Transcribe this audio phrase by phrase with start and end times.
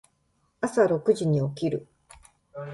[0.61, 1.87] 朝六時に起きる。